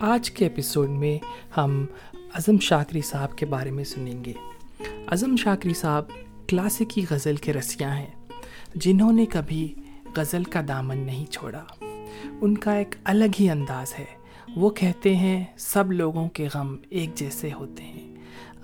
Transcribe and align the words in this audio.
آج 0.00 0.30
کے 0.30 0.44
ایپیسوڈ 0.44 0.88
میں 0.88 1.18
ہم 1.56 1.86
اعظم 2.14 2.58
شاکری 2.58 3.00
صاحب 3.00 3.38
کے 3.38 3.46
بارے 3.46 3.70
میں 3.70 3.84
سنیں 3.84 4.24
گے۔ 4.24 4.32
اعظم 5.06 5.36
شاکری 5.36 5.74
صاحب 5.74 6.04
کلاسیکی 6.48 7.04
غزل 7.10 7.36
کے 7.36 7.52
رسیاں 7.52 7.96
ہیں، 7.96 8.10
جنہوں 8.74 9.12
نے 9.12 9.26
کبھی 9.26 9.74
غزل 10.16 10.44
کا 10.44 10.60
دامن 10.68 10.98
نہیں 10.98 11.26
چھوڑا۔ 11.26 11.64
ان 12.40 12.58
کا 12.58 12.72
ایک 12.72 12.94
الگ 13.04 13.24
ہی 13.40 13.50
انداز 13.50 13.94
ہے۔ 13.98 14.04
وہ 14.56 14.70
کہتے 14.70 15.16
ہیں، 15.16 15.44
سب 15.56 15.92
لوگوں 15.92 16.28
کے 16.28 16.48
غم 16.54 16.76
ایک 16.90 17.14
جیسے 17.14 17.52
ہوتے 17.52 17.82
ہیں۔ 17.82 18.14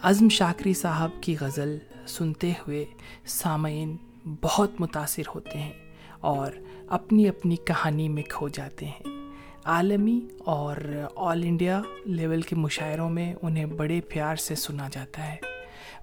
عزم 0.02 0.28
شاکری 0.28 0.74
صاحب 0.74 1.10
کی 1.20 1.36
غزل 1.40 1.78
سنتے 2.06 2.50
ہوئے 2.50 2.84
سامعین 3.26 3.96
بہت 4.42 4.70
متاثر 4.80 5.22
ہوتے 5.34 5.58
ہیں 5.58 5.72
اور 6.20 6.52
اپنی 6.88 7.28
اپنی 7.28 7.56
کہانی 7.56 8.08
میں 8.08 8.22
کھو 8.22 8.48
جاتے 8.48 8.86
ہیں۔ 8.86 9.23
عالمی 9.64 10.20
اور 10.38 10.76
آل 11.16 11.42
انڈیا 11.42 11.82
لیول 12.04 12.42
کے 12.42 12.56
مشاعروں 12.56 13.10
میں 13.10 13.34
انہیں 13.42 13.66
بڑے 13.66 14.00
پیار 14.00 14.36
سے 14.36 14.54
سنا 14.54 14.88
جاتا 14.92 15.32
ہے۔ 15.32 15.36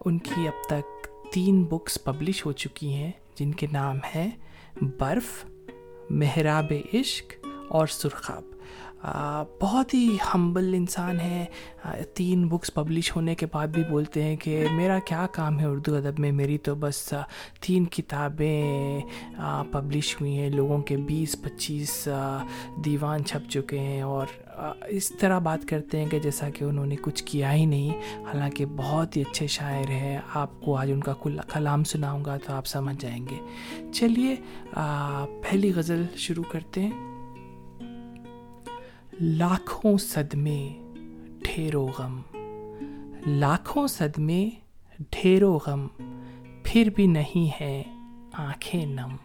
ان 0.06 0.18
کی 0.18 0.48
اب 0.48 0.70
تک 0.70 1.08
تین 1.34 1.64
بکس 1.64 2.04
پبلش 2.04 2.46
ہو 2.46 2.52
چکی 2.52 2.94
ہیں، 2.94 3.12
جن 3.36 3.52
کے 3.52 3.68
نام 3.72 3.98
ہیں 4.16 4.32
برف، 4.82 5.46
محراب 6.10 6.74
عشق 6.94 7.48
اور 7.68 7.88
سرخاب۔ 7.88 8.44
بہت 9.62 9.94
ہی 9.94 10.18
ہمبل 10.34 10.74
انسان 10.74 11.20
ہے۔ 11.20 11.46
تین 12.14 12.48
بکس 12.48 12.74
پبلش 12.74 13.16
ہونے 13.16 13.36
کے 13.36 13.46
بعد 13.52 13.68
بھی 13.68 13.84
بولتے 13.90 14.24
ہیں 14.24 14.36
کہ 14.36 14.66
میرا 14.72 15.00
کیا 15.00 15.28
کام 15.32 15.60
ہے 15.60 15.66
اردو 15.66 15.96
ادب 15.96 16.20
میں؟ 16.20 16.32
میری 16.32 16.58
تو 16.58 16.76
بس 16.76 17.14
تین 17.60 17.86
کتابیں 17.86 19.00
پبلش 19.72 20.22
ہوئی 20.22 20.38
ہیں۔ 20.38 20.50
لوگوں 20.50 20.80
کے 20.80 20.98
بیس، 20.98 21.42
پچیس 21.42 22.08
دیوان 22.86 23.26
چھپ 23.26 23.50
چکے 23.50 23.80
ہیں۔ 23.80 24.02
اور 24.02 24.28
اس 24.88 25.10
طرح 25.10 25.40
بات 25.40 25.68
کرتے 25.68 26.00
ہیں 26.00 26.10
کہ 26.10 26.20
جیسا 26.20 26.50
کہ 26.50 26.64
انہوں 26.64 26.86
نے 26.86 26.96
کچھ 27.02 27.24
کیا 27.24 27.54
ہی 27.54 27.66
نہیں، 27.66 28.24
حالانکہ 28.24 28.66
بہت 28.66 29.18
ہی 29.18 29.22
اچھے 29.22 29.48
شاعر 29.48 29.90
ہیں۔ 29.90 30.18
آپ 30.34 30.62
کو 30.62 30.76
آج 30.78 30.92
ان 30.92 31.00
کا 31.00 31.14
کلام 31.54 31.84
سناؤں 31.84 32.26
گا 32.26 32.38
تو 32.38 32.54
آپ 32.54 32.66
سمجھ 32.66 32.96
جائیں 33.00 33.26
گے۔ 33.28 33.40
چلیے 33.92 34.36
پہلی 35.42 35.72
غزل 35.76 36.04
شروع 36.16 36.44
کرتے 36.52 36.82
ہیں۔ 36.82 37.11
لاکھوں 39.24 39.98
صدمے 39.98 40.74
ڈھیرو 41.44 41.88
غم۔ 41.98 42.22
لاکھوں 43.28 43.88
صدمے 43.88 44.50
ڈھیرو 45.12 45.60
غم، 45.68 45.88
پھر 46.64 46.90
بھی 46.96 47.08
نہیں 47.08 47.62
ہے 47.62 47.84
آنکھیں 48.34 48.86
نم۔ 48.86 49.16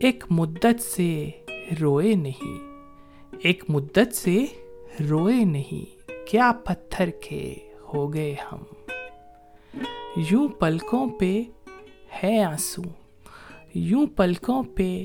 ایک 0.00 0.24
مدت 0.30 0.80
سے 0.80 1.30
روئے 1.80 2.14
نہیں، 2.14 2.58
ایک 3.40 3.64
مدت 3.68 4.14
سے 4.14 4.46
روئے 5.10 5.44
نہیں، 5.44 6.10
کیا 6.26 6.52
پتھر 6.64 7.10
کے 7.10 7.54
ہو 7.94 8.14
گئے 8.14 8.34
ہم۔ 8.52 8.62
یوں 10.16 10.48
پلکوں 10.48 11.10
پہ 11.10 11.42
ہے 12.22 12.42
آنسو، 12.42 12.82
یوں 13.74 14.06
پلکوں 14.06 14.62
پہ 14.62 15.04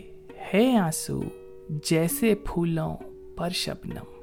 ہے 0.54 0.78
آنسو، 0.78 1.22
جیسے 1.70 2.36
پھولوں 2.36 2.98
پر 3.38 3.50
شبنم۔ 3.50 4.18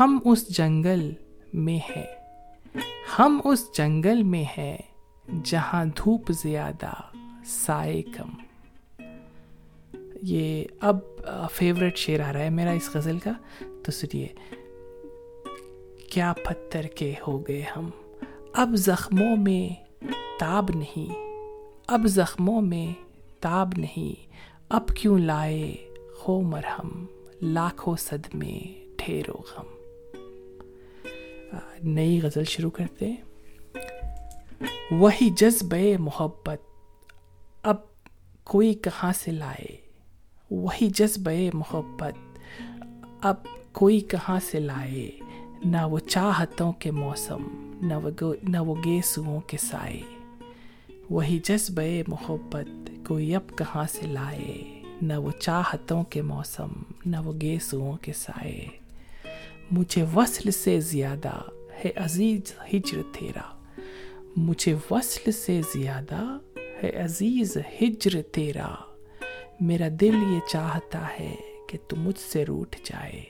ہم 0.00 0.18
اس 0.24 0.48
جنگل 0.48 1.12
میں 1.52 1.78
ہے 1.96 2.04
ہم 3.18 3.40
اس 3.44 3.76
جنگل 3.76 4.22
میں 4.22 4.44
ہے 4.58 4.76
جہاں 5.44 5.84
دھوپ 5.84 6.32
زیادہ 6.32 6.92
سائے 7.44 8.02
کم۔ 8.02 8.30
یہ 10.22 10.64
اب 10.80 10.98
فیوریٹ 11.52 11.96
شعر 11.96 12.20
آ 12.20 12.32
رہا 12.32 12.40
ہے 12.40 12.50
میرا 12.50 12.70
اس 12.70 12.90
غزل 12.94 13.18
کا۔ 13.18 13.30
تو 13.58 13.92
سنیے، 13.92 14.28
کیا 16.10 16.32
پتھر 16.32 16.82
کے 16.82 17.14
ہو 17.26 17.48
گئے 17.48 17.64
ہم؟ 17.76 17.90
اب 18.52 18.68
زخموں 18.74 19.36
میں 19.36 19.84
تاب 20.38 20.70
نہیں۔ 20.74 21.14
اب 21.86 22.00
زخموں 22.04 22.60
میں 22.60 23.04
تاب 23.40 23.72
نہیں۔ 23.76 24.32
اب 24.68 24.88
کیوں 24.88 25.18
لائے 25.18 25.93
ہو 26.18 26.40
مرہم، 26.40 27.06
لاکھوں 27.42 27.96
صدمے 27.96 28.58
ڈھیرو 28.98 29.32
غم۔ 29.32 29.66
نئی 31.82 32.20
غزل 32.22 32.44
شروع 32.44 32.70
کرتے 32.70 33.14
وہی 34.90 35.30
جذب 35.30 35.74
محبت، 35.98 36.62
اب 37.62 37.76
کوئی 38.44 38.74
کہاں 38.74 39.12
سے 39.12 39.30
لائے؟ 39.30 39.76
وہی 40.50 40.86
جذب 40.86 41.30
محبت، 41.54 42.38
اب 43.22 43.34
کوئی 43.72 44.00
کہاں 44.00 44.40
سے 44.50 44.60
لائے؟ 44.60 45.10
نہ 45.64 45.86
وہ 45.86 45.98
چاہتوں 45.98 46.72
کے 46.72 46.90
موسم، 46.90 47.42
نہ 47.82 47.94
وہ 47.94 48.34
نہ 48.42 48.58
وہ 48.58 48.74
گیسوؤں 48.84 49.40
کے 49.40 49.56
سائے۔ 49.56 50.00
وہی 51.10 51.38
جذب 51.44 51.80
محبت، 52.08 52.90
کوئی 53.08 53.34
اب 53.34 53.56
کہاں 53.56 53.84
سے 53.92 54.06
لائے؟ 54.06 54.73
نہ 55.02 55.12
وہ 55.12 55.30
چاہتوں 55.30 56.04
کے 56.04 56.22
موسم، 56.22 56.68
نہ 57.06 57.16
وہ 57.24 57.32
گیسوؤں 57.40 57.96
کے 57.96 58.12
سائے۔ 58.12 58.66
مجھے 59.70 60.04
وصل 60.14 60.50
سے 60.50 60.80
زیادہ 60.80 61.40
ہے 61.84 61.90
عزیز 61.96 62.40
ہجر 62.74 62.98
تیرا۔ 63.12 63.62
مجھے 64.36 64.74
وصل 64.90 65.32
سے 65.32 65.60
زیادہ 65.74 66.38
ہے 66.82 66.90
عزیز 66.90 67.56
ہجر 67.82 68.22
تیرا۔ 68.22 68.74
میرا 69.60 69.88
دل 70.00 70.14
یہ 70.30 70.48
چاہتا 70.48 71.06
ہے 71.20 71.34
کہ 71.68 71.78
تو 71.88 71.96
مجھ 71.96 72.18
سے 72.18 72.44
روٹ 72.44 72.76
جائے۔ 72.84 73.22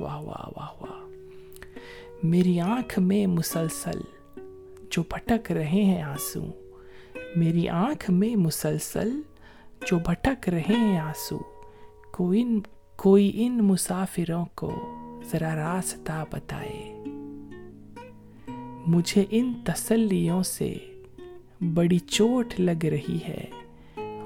واہ 0.00 0.20
واہ 0.20 0.48
واہ 0.56 0.82
واہ۔ 0.82 1.08
میری 2.22 2.60
آنکھ 2.60 2.98
میں 2.98 3.26
مسلسل 3.26 4.00
جو 4.90 5.02
بھٹک 5.02 5.52
رہے 5.52 5.84
ہیں 5.84 6.02
آنسو، 6.02 6.46
میری 7.36 7.68
آنکھ 7.68 8.10
میں 8.10 8.36
مسلسل 8.36 9.20
جو 9.86 9.98
بھٹک 9.98 10.48
رہے 10.48 10.62
ہیں 10.68 10.98
آنسو، 10.98 11.38
کوئی 12.12 12.44
کوئی 12.96 13.32
ان 13.34 13.58
مسافروں 13.58 14.44
کو 14.54 14.70
ذرا 15.32 15.54
راستہ 15.54 16.24
بتائے۔ 16.30 17.04
مجھے 18.86 19.24
ان 19.30 19.52
تسلیوں 19.64 20.42
سے 20.42 20.74
بڑی 21.74 21.98
چوٹ 21.98 22.54
لگ 22.58 22.84
رہی 22.84 23.18
ہے۔ 23.28 23.44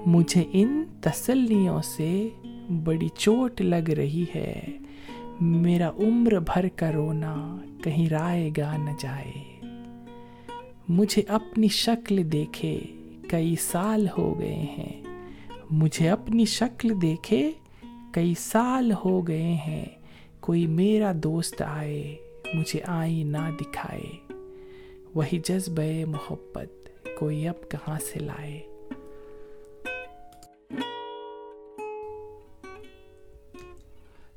مجھے 0.06 0.44
ان 0.53 0.84
تسلیوں 1.00 1.82
سے 1.82 2.28
بڑی 2.84 3.09
چوٹ 3.09 3.60
لگ 3.60 3.91
رہی 3.91 4.25
ہے۔ 4.34 4.62
میرا 5.41 5.91
عمر 5.91 6.38
بھر 6.41 6.69
کا 6.69 6.92
رونا 6.92 7.56
کہیں 7.84 8.09
رائے 8.09 8.50
گا 8.56 8.76
نہ 8.76 8.91
جائے۔ 9.00 9.60
مجھے 10.88 11.22
اپنی 11.28 11.69
شکل 11.69 12.32
دیکھے 12.32 12.81
کئی 13.28 13.56
سال 13.56 14.06
ہو 14.19 14.38
گئے 14.38 14.66
ہیں۔ 14.78 15.14
مجھے 15.77 16.09
اپنی 16.09 16.45
شکل 16.45 17.03
دیکھے 17.03 17.53
کئی 18.13 18.34
سال 18.39 18.93
ہو 19.04 19.28
گئے 19.28 19.53
ہیں، 19.53 19.84
کوئی 20.41 20.66
میرا 20.66 21.13
دوست 21.15 21.63
آئے، 21.63 22.16
مجھے 22.54 22.81
آئی 22.84 23.22
نہ 23.22 23.51
دکھائے۔ 23.60 24.34
وہی 25.15 25.39
جذب 25.39 25.81
محبت 26.07 26.89
کوئی 27.19 27.48
اب 27.48 27.71
کہاں 27.71 27.98
سے 28.01 28.19
لائے؟ 28.21 28.60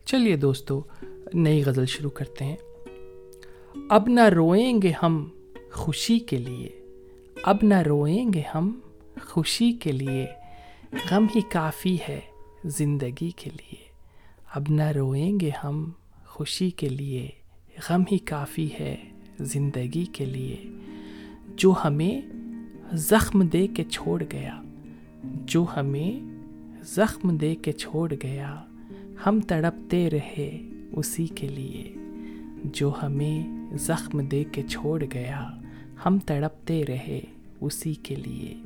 چلیے 0.05 0.35
دوستو، 0.35 0.83
نئی 1.33 1.63
غزل 1.65 1.85
شروع 1.85 2.09
کرتے 2.09 2.45
ہیں۔ 2.45 2.57
اب 3.89 4.03
نہ 4.07 4.29
روئیں 4.29 4.81
گے 4.81 4.91
ہم 5.03 5.29
خوشی 5.71 6.19
کے 6.19 6.37
لیے۔ 6.37 6.69
اب 7.43 7.57
نہ 7.63 7.81
روئیں 7.81 8.33
گے 8.33 8.41
ہم 8.55 8.79
خوشی 9.25 9.71
کے 9.71 9.91
لیے۔ 9.91 10.25
غم 10.93 11.25
ہی 11.35 11.41
کافی 11.41 11.97
ہے 12.09 12.19
زندگی 12.65 13.31
کے 13.31 13.49
لیے۔ 13.49 13.87
اب 14.53 14.63
نہ 14.69 14.83
روئیں 14.83 15.39
گے 15.39 15.51
ہم 15.63 15.91
خوشی 16.25 16.69
کے 16.69 16.89
لیے، 16.89 17.29
غم 17.89 18.03
ہی 18.11 18.17
کافی 18.17 18.69
ہے 18.79 18.95
زندگی 19.39 20.05
کے 20.05 20.25
لیے۔ 20.25 20.57
جو 21.55 21.73
ہمیں 21.85 22.21
زخم 22.93 23.41
دے 23.41 23.67
کے 23.67 23.83
چھوڑ 23.83 24.23
گیا، 24.31 24.61
جو 25.23 25.65
ہمیں 25.77 26.19
زخم 26.83 27.37
دے 27.37 27.55
کے 27.55 27.71
چھوڑ 27.71 28.13
گیا، 28.23 28.63
ہم 29.25 29.39
تڑپتے 29.41 30.09
رہے 30.09 30.69
اسی 30.91 31.27
کے 31.27 31.47
لیے۔ 31.47 31.93
جو 32.63 32.91
ہمیں 33.03 33.67
زخم 33.77 34.21
دے 34.21 34.43
کے 34.51 34.61
چھوڑ 34.69 35.03
گیا، 35.13 35.49
ہم 36.05 36.19
تڑپتے 36.19 36.85
رہے 36.85 37.21
اسی 37.61 37.93
کے 37.93 38.15
لیے۔ 38.15 38.57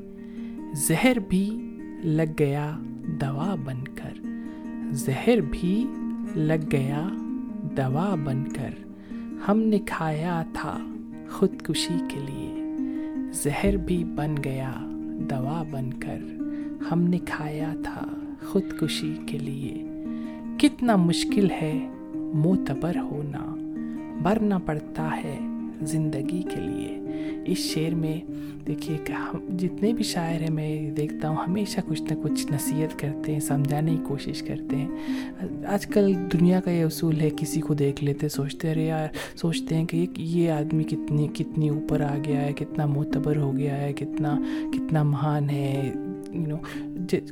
زہر 0.73 1.17
بھی 1.19 1.70
لگ 2.03 2.31
گیا 2.39 2.77
دوا 3.21 3.55
بن 3.63 3.83
کر۔ 3.95 4.27
زہر 4.91 5.41
بھی 5.51 5.85
لگ 6.35 6.71
گیا 6.71 7.07
دوا 7.77 8.15
بن 8.23 8.43
کر۔ 8.55 8.69
ہم 9.47 9.59
نے 9.59 9.79
کھایا 9.79 10.43
تھا 10.53 10.77
خودکشی 11.29 11.99
کے 12.07 12.19
لیے۔ 12.19 12.63
زہر 13.31 13.77
بھی 13.77 14.03
بن 14.03 14.35
گیا 14.43 14.71
دوا 15.29 15.63
بن 15.71 15.93
کر۔ 15.93 16.17
ہم 16.91 17.01
نے 17.01 17.19
کھایا 17.25 17.73
تھا 17.83 18.07
خودکشی 18.45 19.15
کے 19.27 19.37
لیے۔ 19.37 19.87
کتنا 20.57 20.95
مشکل 20.95 21.51
ہے 21.51 21.89
معتبر 22.15 22.97
ہونا۔ 22.97 23.55
برنا 24.23 24.57
پڑتا 24.57 25.17
ہے 25.23 25.39
زندگی 25.81 26.41
کے 26.41 26.61
لیے۔ 26.61 26.97
اس 27.45 27.57
شعر 27.57 27.95
میں 27.95 28.21
دیکھیے 28.67 28.97
کہ 28.97 29.11
ہم 29.11 29.57
جتنے 29.57 29.93
بھی 29.93 30.03
شاعر 30.03 30.41
ہیں، 30.41 30.51
میں 30.51 30.91
دیکھتا 30.91 31.29
ہوں، 31.29 31.35
ہمیشہ 31.47 31.79
کچھ 31.87 32.01
نہ 32.01 32.23
کچھ 32.23 32.51
نصیحت 32.51 32.99
کرتے 32.99 33.33
ہیں، 33.33 33.39
سمجھانے 33.39 33.91
کی 33.91 34.03
کوشش 34.07 34.43
کرتے 34.43 34.75
ہیں۔ 34.75 34.87
آج 35.65 35.85
کل 35.85 36.13
دنیا 36.33 36.59
کا 36.59 36.71
یہ 36.71 36.83
اصول 36.83 37.19
ہے، 37.19 37.29
کسی 37.37 37.61
کو 37.61 37.73
دیکھ 37.73 38.03
لیتے، 38.03 38.29
سوچتے 38.29 38.75
رہے 38.75 38.85
یار 38.85 39.07
سوچتے 39.35 39.75
ہیں 39.75 39.85
کہ 39.85 40.07
یہ 40.17 40.51
آدمی 40.51 40.83
کتنی 40.83 41.27
کتنی 41.27 41.69
اوپر 41.69 42.01
آ 42.01 42.17
گیا 42.25 42.41
ہے، 42.41 42.53
کتنا 42.53 42.85
معتبر 42.85 43.37
ہو 43.37 43.57
گیا 43.57 43.77
ہے، 43.77 43.93
کتنا 43.93 44.41
کتنا 44.73 45.03
مہان 45.03 45.49
ہے۔ 45.49 45.91
یو 46.31 46.47
نو 46.47 46.57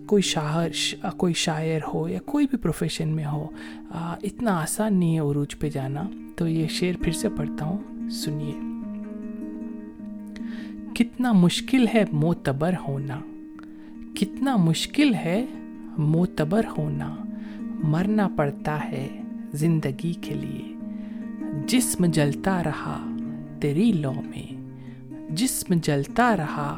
کوئی 0.05 0.21
شاعر 0.21 0.95
کوئی 1.17 1.33
شاعر 1.33 1.79
ہو 1.93 2.09
یا 2.09 2.19
کوئی 2.25 2.47
بھی 2.49 2.57
پروفیشن 2.57 3.09
میں 3.09 3.25
ہو 3.25 3.47
اتنا 4.23 4.61
آسان 4.61 4.99
نہیں 4.99 5.15
ہے 5.15 5.19
عروج 5.19 5.59
پہ 5.59 5.69
جانا۔ 5.69 6.03
تو 6.35 6.47
یہ 6.47 6.67
شعر 6.67 7.03
پھر 7.03 7.11
سے 7.11 7.29
پڑھتا 7.29 7.65
ہوں، 7.65 8.09
سنیے۔ 8.09 8.68
کتنا 10.99 11.31
مشکل 11.31 11.87
ہے 11.93 12.05
معتبر 12.11 12.73
ہونا۔ 12.87 13.19
کتنا 14.15 14.55
مشکل 14.55 15.13
ہے 15.13 15.45
معتبر 15.97 16.65
ہونا۔ 16.77 17.15
مرنا 17.59 18.27
پڑتا 18.35 18.83
ہے 18.91 19.21
زندگی 19.53 20.13
کے 20.13 20.33
لیے۔ 20.33 20.75
جسم 21.67 22.05
جلتا 22.05 22.63
رہا 22.63 23.15
تیری 23.61 23.91
لو 23.91 24.13
میں۔ 24.13 24.61
جسم 25.29 25.73
جلتا 25.83 26.37
رہا 26.37 26.77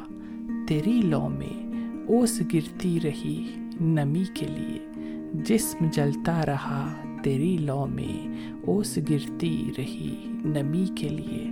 تیری 0.67 1.01
لو 1.01 1.29
میں۔ 1.29 1.63
اوس 2.07 2.41
گرتی 2.53 2.99
رہی 3.03 3.53
نمی 3.81 4.23
کے 4.33 4.45
لیے۔ 4.47 4.91
جسم 5.33 5.85
جلتا 5.93 6.45
رہا 6.45 6.93
تیری 7.23 7.57
لو 7.57 7.85
میں 7.85 8.27
اوس 8.65 8.99
گرتی 9.09 9.71
رہی 9.77 10.15
نمی 10.27 10.85
کے 10.95 11.09
لیے۔ 11.09 11.51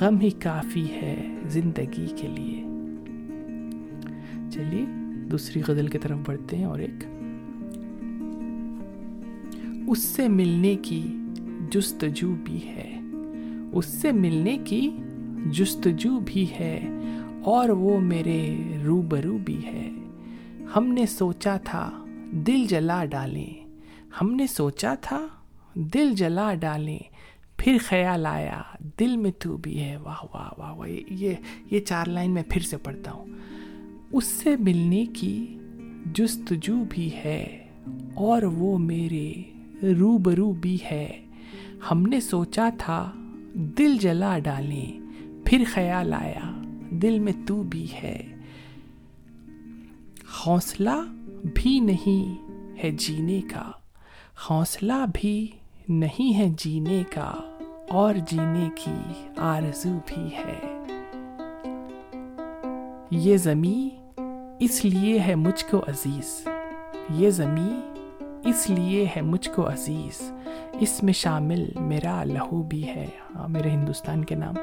غم 0.00 0.20
ہی 0.20 0.30
کافی 0.30 0.84
ہے 0.84 1.38
زندگی 1.48 2.06
کے 2.16 2.28
لیے۔ 2.28 2.62
چلیے، 4.50 4.84
دوسری 5.30 5.62
غزل 5.68 5.86
کی 5.86 5.98
طرف 5.98 6.18
بڑھتے 6.26 6.56
ہیں 6.56 6.64
اور 6.64 6.78
ایک۔ 6.78 7.04
اس 9.88 9.98
سے 9.98 10.28
ملنے 10.28 10.76
کی 10.82 11.02
جستجو 11.70 12.34
بھی 12.44 12.58
ہے۔ 12.66 13.00
اس 13.72 13.86
سے 13.86 14.12
ملنے 14.12 14.58
کی 14.64 14.90
جستجو 15.50 16.20
بھی 16.26 16.46
ہے 16.60 16.88
اور 17.44 17.68
وہ 17.68 18.00
میرے 18.00 18.56
روبرو 18.86 19.38
بھی 19.44 19.64
ہے۔ 19.64 19.90
ہم 20.76 20.86
نے 20.86 21.06
سوچا 21.06 21.56
تھا 21.56 22.04
دل 22.32 22.66
جلا 22.68 23.04
ڈالیں۔ 23.04 23.65
ہم 24.20 24.34
نے 24.34 24.46
سوچا 24.46 24.94
تھا، 25.00 25.26
دل 25.74 26.14
جلا 26.14 26.54
ڈالیں، 26.54 26.98
پھر 27.56 27.76
خیال 27.84 28.26
آیا، 28.26 28.62
دل 29.00 29.16
میں 29.16 29.30
تو 29.38 29.56
بھی 29.56 29.80
ہے، 29.80 29.96
واہ 29.96 30.24
واہ 30.34 30.50
واہ 30.58 30.72
واہ، 30.72 30.88
یہ 31.10 31.34
یہ 31.70 31.80
چار 31.80 32.06
لائن 32.06 32.30
میں 32.30 32.42
پھر 32.48 32.62
سے 32.62 32.76
پڑھتا 32.76 33.12
ہوں۔ 33.12 33.26
اس 34.12 34.24
سے 34.24 34.56
ملنے 34.58 35.04
کی 35.06 35.58
جستجو 36.14 36.84
بھی 36.90 37.10
ہے، 37.24 37.68
اور 38.14 38.42
وہ 38.42 38.78
میرے 38.78 39.32
روبرو 39.82 40.52
بھی 40.52 40.78
ہے۔ 40.90 41.26
ہم 41.90 42.02
نے 42.02 42.20
سوچا 42.20 42.68
تھا، 42.78 43.12
دل 43.54 43.98
جلا 43.98 44.38
ڈالیں، 44.38 45.00
پھر 45.44 45.64
خیال 45.72 46.14
آیا، 46.14 46.62
دل 46.90 47.18
میں 47.18 47.32
تو 47.46 47.62
بھی 47.62 47.86
ہے۔ 48.02 48.34
حوصلہ 50.38 51.04
بھی 51.54 51.80
نہیں 51.80 52.48
ہے 52.84 52.90
جینے 52.90 53.40
کا۔ 53.40 53.70
حوصلہ 54.44 55.04
بھی 55.14 55.46
نہیں 55.88 56.38
ہے 56.38 56.46
جینے 56.58 57.02
کا، 57.14 57.32
اور 57.90 58.14
جینے 58.14 58.68
کی 58.74 59.28
آرزو 59.36 59.98
بھی 60.06 60.28
ہے۔ 60.34 60.82
یہ 63.10 63.36
زمیں 63.36 63.96
اس 64.60 64.84
لیے 64.84 65.20
ہے 65.20 65.34
مجھ 65.34 65.64
کو 65.70 65.78
عزیز۔ 65.78 66.48
یہ 67.10 67.30
زمیں 67.30 67.80
اس 68.44 68.70
لیے 68.70 69.06
ہے 69.16 69.22
مجھ 69.22 69.50
کو 69.50 69.68
عزیز۔ 69.68 70.32
اس 70.80 71.02
میں 71.02 71.12
شامل 71.12 71.64
میرا 71.80 72.24
لہو 72.24 72.62
بھی 72.62 72.88
ہے۔ 72.88 73.06
ہاں 73.34 73.48
میرے 73.48 73.70
ہندوستان 73.70 74.24
کے 74.24 74.34
نام۔ 74.34 74.54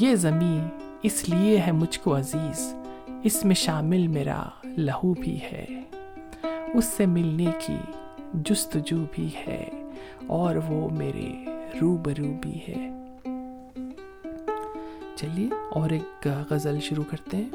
یہ 0.00 0.14
زمیں 0.14 0.68
اس 1.02 1.28
لیے 1.28 1.60
ہے 1.66 1.72
مجھ 1.72 2.00
کو 2.00 2.16
عزیز۔ 2.16 2.74
اس 3.22 3.44
میں 3.44 3.54
شامل 3.54 4.06
میرا 4.06 4.42
لہو 4.64 5.14
بھی 5.14 5.38
ہے۔ 5.52 5.66
اس 6.74 6.84
سے 6.84 7.06
ملنے 7.06 7.46
کی 7.66 7.76
جستجو 8.34 9.04
بھی 9.12 9.30
ہے 9.46 9.68
اور 10.26 10.56
وہ 10.56 10.88
میرے 10.88 11.44
روبرو 11.80 12.32
بھی 12.40 12.58
ہے۔ 12.68 12.90
چلیے 15.16 15.48
اور 15.70 15.90
ایک 15.90 16.28
غزل 16.50 16.80
شروع 16.80 17.04
کرتے 17.10 17.36
ہیں۔ 17.36 17.50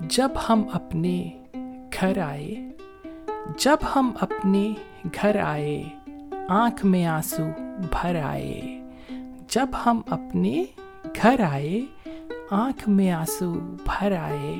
جب 0.00 0.28
ہم 0.48 0.62
اپنے 0.72 1.30
گھر 2.00 2.18
آئے، 2.18 2.70
جب 3.58 3.76
ہم 3.96 4.10
اپنے 4.20 4.72
گھر 5.04 5.36
آئے، 5.36 5.82
آنکھ 6.48 6.86
میں 6.86 7.06
آنسو 7.06 7.42
بھر 7.90 8.22
آئے۔ 8.22 8.80
جب 9.48 9.66
ہم 9.86 10.00
اپنے 10.10 10.64
گھر 11.22 11.40
آئے، 11.40 11.80
آنکھ 12.50 12.88
میں 12.88 13.10
آنسو 13.10 13.52
بھر 13.84 14.16
آئے۔ 14.16 14.56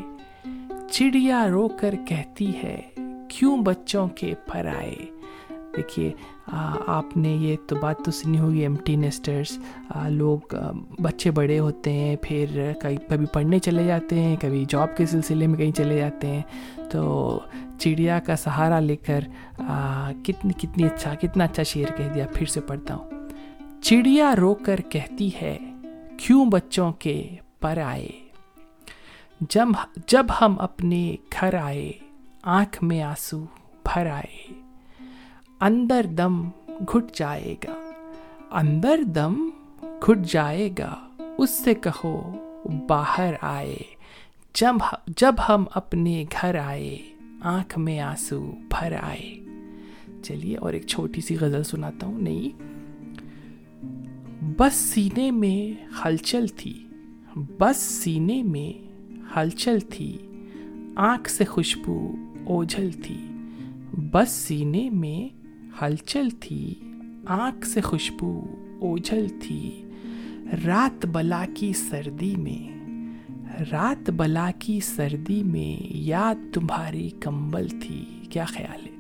چڑیا 0.91 1.49
رو 1.49 1.69
کر 1.69 1.95
کہتی 2.07 2.53
ہے 2.63 2.81
کیوں 3.29 3.57
بچوں 3.57 4.07
کے 4.09 4.35
پر 4.47 4.67
آئے؟ 4.77 4.95
دیکھیے 5.77 6.13
آپ 6.87 7.17
نے 7.17 7.29
یہ 7.29 7.57
تو 7.67 7.77
بات 7.77 7.99
تو 8.05 8.11
سنی 8.11 8.39
ہوگی 8.39 8.61
ایم 8.61 8.75
ٹی 8.77 8.97
نیسٹرس 8.97 9.59
لوگ 10.09 10.55
بچے 11.03 11.31
بڑے 11.31 11.59
ہوتے 11.59 11.93
ہیں، 11.93 12.17
پھر 12.23 12.73
کبھی 13.09 13.27
پڑھنے 13.27 13.59
چلے 13.59 13.85
جاتے 13.87 14.21
ہیں، 14.21 14.37
کبھی 14.41 14.65
جاب 14.69 14.97
کے 14.97 15.07
سلسلے 15.07 15.47
میں 15.47 15.59
کہیں 15.59 15.73
چلے 15.73 15.99
جاتے 15.99 16.27
ہیں۔ 16.27 16.43
تو 16.91 17.41
چڑیا 17.79 18.19
کا 18.19 18.37
سہارا 18.37 18.81
لے 18.81 18.97
کر 18.97 19.25
کتنی 20.25 20.53
کتنی 20.59 20.85
اچھا 20.85 21.15
کتنا 21.15 21.45
اچھا 21.45 21.63
شعر 21.63 21.97
کہہ 21.97 22.13
دیا، 22.15 22.27
پھر 22.35 22.47
سے 22.47 22.61
پڑھتا 22.61 22.95
ہوں۔ 22.95 23.11
چڑیا 23.83 24.35
رو 24.37 24.55
کر 24.55 24.81
کہتی 24.81 25.31
ہے، 25.43 25.57
کیوں 26.19 26.45
بچوں 26.47 26.93
کے 26.93 27.23
پر 27.61 27.79
آئے؟ 27.79 28.09
جب 29.51 29.69
جب 30.07 30.27
ہم 30.41 30.55
اپنے 30.59 31.17
گھر 31.33 31.55
آئے 31.55 31.93
آنکھ 32.49 32.85
میں 32.85 33.01
آنسو 33.03 33.39
بھر 33.85 34.07
آئے 34.07 34.53
اندر 35.61 36.07
دم 36.11 36.49
گھٹ 36.81 37.15
جائے 37.15 37.55
گا 37.69 37.75
اندر 38.59 39.01
دم 39.15 39.35
گھٹ 39.83 40.19
جائے 40.27 40.69
گا 40.79 40.95
اس 41.39 41.51
سے 41.65 41.75
کہو 41.75 42.15
باہر 42.89 43.35
آئے 43.41 43.77
جب 44.55 44.75
جب 45.17 45.35
ہم 45.49 45.65
اپنے 45.75 46.25
گھر 46.33 46.55
آئے 46.55 46.97
آنکھ 47.45 47.79
میں 47.79 48.01
آنسو 48.01 48.41
بھر 48.71 48.97
آئے 49.01 49.35
چلیے 50.23 50.57
اور 50.57 50.73
ایک 50.73 50.87
چھوٹی 50.87 51.21
سی 51.21 51.37
غزل 51.41 51.63
سناتا 51.63 52.07
ہوں 52.07 52.21
نہیں 52.21 52.63
بس 54.59 54.75
سینے 54.75 55.31
میں 55.31 55.85
ہلچل 56.05 56.47
تھی 56.47 56.73
بس 57.37 57.77
سینے 57.77 58.43
میں 58.43 58.71
ہلچل 59.37 59.79
تھی 59.81 60.17
آنکھ 60.97 61.31
سے 61.31 61.45
خوشبو 61.45 61.99
اوجھل 62.49 62.91
تھی۔ 62.91 63.29
بس 64.11 64.29
سینے 64.29 64.91
میں 64.91 65.35
ہلچل 65.83 66.29
تھی، 66.41 66.75
آنکھ 67.27 67.67
سے 67.67 67.81
خوشبو 67.81 68.47
اوجھل 68.81 69.27
تھی۔ 69.43 69.85
رات 70.67 71.07
بلا 71.07 71.45
کی 71.55 71.73
سردی 71.73 72.37
میں، 72.37 72.79
رات 73.73 74.11
بلا 74.11 74.51
کی 74.59 74.81
سردی 74.81 75.43
میں 75.43 75.87
یاد 75.91 76.35
تمہاری 76.53 77.11
کمبل 77.21 77.69
تھی۔ 77.69 78.05
کیا 78.31 78.45
خیال 78.45 78.87
ہے؟ 78.87 78.99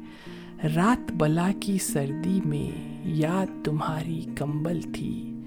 رات 0.74 1.12
بلا 1.12 1.50
کی 1.60 1.78
سردی 1.78 2.40
میں 2.44 2.98
یاد 3.04 3.64
تمہاری 3.64 4.20
کمبل 4.36 4.80
تھی۔ 4.92 5.40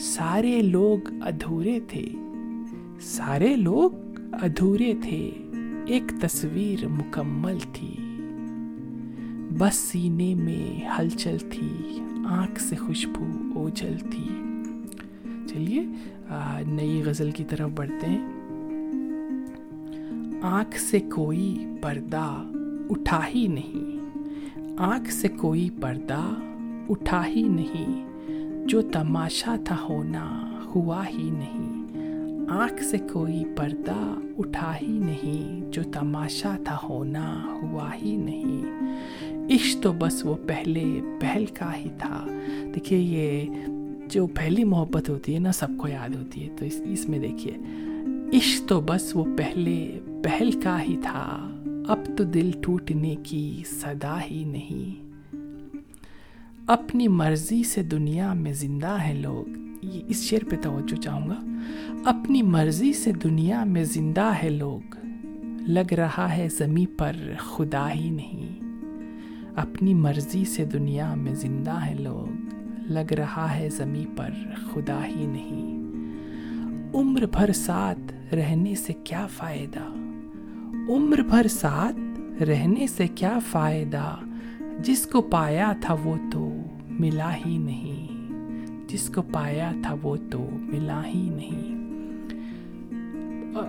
سارے 0.00 0.62
لوگ 0.62 0.98
ادھورے 1.22 1.80
تھے۔ 1.88 2.06
سارے 3.00 3.56
لوگ 3.56 3.90
ادھورے 4.32 4.94
تھے۔ 5.02 5.30
ایک 5.86 6.02
تصویر 6.20 6.88
مکمل 6.88 7.58
تھی۔ 7.72 7.94
بس 9.58 9.74
سینے 9.74 10.34
میں 10.34 10.88
ہلچل 10.98 11.36
تھی، 11.38 12.00
آنکھ 12.26 12.60
سے 12.60 12.76
خوشبو 12.76 13.24
اوجل 13.54 13.96
تھی۔ 13.98 14.42
چلیے 15.46 15.82
نئی 16.66 17.02
غزل 17.06 17.30
کی 17.30 17.44
طرف 17.44 17.70
بڑھتے 17.74 18.06
ہیں۔ 18.06 18.28
آنکھ 20.42 20.80
سے 20.80 21.00
کوئی 21.00 21.66
پردہ 21.82 22.42
اٹھا 22.90 23.20
ہی 23.34 23.46
نہیں۔ 23.46 23.98
آنکھ 24.78 25.12
سے 25.12 25.28
کوئی 25.28 25.68
پردہ 25.80 26.20
اٹھا 26.88 27.26
ہی 27.26 27.42
نہیں۔ 27.42 28.06
جو 28.66 28.82
تماشا 28.82 29.56
تھا 29.64 29.76
ہونا 29.88 30.50
ہوا 30.74 31.08
ہی 31.08 31.30
نہیں۔ 31.30 31.73
آنکھ 32.48 32.84
سے 32.84 32.98
کوئی 33.12 33.44
پردہ 33.56 34.14
اٹھا 34.38 34.74
ہی 34.82 34.88
نہیں، 34.88 35.72
جو 35.72 35.82
تماشا 35.82 36.56
تھا 36.64 36.76
ہونا 36.82 37.56
ہوا 37.62 37.90
ہی 38.02 38.16
نہیں۔ 38.16 38.62
عشق 39.54 39.82
تو 39.82 39.92
بس 39.92 40.24
وہ 40.24 40.34
پہلے 40.46 40.84
پہل 41.20 41.46
کا 41.46 41.76
ہی 41.76 41.88
تھا۔ 41.98 42.26
دیکھیے 42.74 42.98
یہ 42.98 43.50
جو 44.08 44.26
پہلی 44.26 44.64
محبت 44.64 45.08
ہوتی 45.08 45.34
ہے 45.34 45.38
نا، 45.38 45.52
سب 45.52 45.68
کو 45.76 45.88
یاد 45.88 46.08
ہوتی 46.08 46.48
ہے۔ 46.48 46.56
تو 46.56 46.64
اس 46.64 46.80
اس 46.84 47.08
میں 47.08 47.18
دیکھیے، 47.18 47.56
عشق 48.36 48.68
تو 48.68 48.80
بس 48.80 49.16
وہ 49.16 49.24
پہلے 49.36 49.98
پہل 50.24 50.50
کا 50.60 50.82
ہی 50.82 50.96
تھا۔ 51.02 51.50
اب 51.88 51.98
تو 52.16 52.24
دل 52.24 52.50
ٹوٹنے 52.60 53.14
کی 53.22 53.62
صدا 53.66 54.18
ہی 54.30 54.44
نہیں۔ 54.44 55.04
اپنی 56.66 57.08
مرضی 57.08 57.62
سے 57.62 57.82
دنیا 57.82 58.32
میں 58.32 58.52
زندہ 58.52 58.96
ہے 59.08 59.14
لوگ۔ 59.14 59.58
یہ 59.92 60.00
اس 60.08 60.22
شعر 60.22 60.50
پہ 60.50 60.56
توجہ 60.62 60.94
چاہوں 60.94 61.28
گا۔ 61.28 61.44
اپنی 62.04 62.42
مرضی 62.42 62.92
سے 62.92 63.12
دنیا 63.12 63.64
میں 63.64 63.84
زندہ 63.84 64.32
ہے 64.42 64.48
لوگ، 64.48 65.06
لگ 65.60 65.92
رہا 65.92 66.36
ہے 66.36 66.48
زمیں 66.58 66.98
پر 66.98 67.12
خدا 67.38 67.92
ہی 67.92 68.10
نہیں۔ 68.10 68.60
اپنی 69.56 69.94
مرضی 69.94 70.44
سے 70.44 70.64
دنیا 70.64 71.14
میں 71.14 71.34
زندہ 71.34 71.86
ہے 71.86 71.94
لوگ، 71.94 72.54
لگ 72.92 73.12
رہا 73.12 73.56
ہے 73.56 73.68
زمیں 73.68 74.16
پر 74.16 74.30
خدا 74.72 75.06
ہی 75.06 75.26
نہیں۔ 75.26 75.84
عمر 76.94 77.26
بھر 77.32 77.52
ساتھ 77.52 78.34
رہنے 78.34 78.74
سے 78.74 78.92
کیا 79.04 79.26
فائدہ؟ 79.26 79.92
عمر 80.88 81.20
بھر 81.22 81.46
ساتھ 81.50 82.42
رہنے 82.42 82.86
سے 82.86 83.06
کیا 83.06 83.38
فائدہ؟ 83.50 84.16
جس 84.78 85.06
کو 85.06 85.22
پایا 85.22 85.72
تھا 85.80 85.96
وہ 86.04 86.16
تو 86.32 86.52
ملا 86.90 87.36
ہی 87.46 87.58
نہیں۔ 87.58 87.93
جس 88.94 89.10
کو 89.14 89.22
پایا 89.22 89.72
تھا 89.82 89.96
وہ 90.02 90.16
تو 90.30 90.48
ملا 90.52 91.02
ہی 91.06 91.30
نہیں۔ 91.30 91.74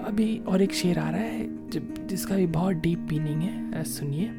ابھی 0.07 0.39
اور 0.45 0.59
ایک 0.59 0.73
شعر 0.73 0.97
آ 0.97 1.11
رہا 1.11 1.19
ہے 1.19 1.47
جس 2.07 2.25
کا 2.25 2.35
بھی 2.35 2.47
بہت 2.47 2.73
ڈیپ 2.73 2.99
میننگ 3.11 3.41
ہے 3.41 3.83
سنیے۔ 3.85 4.29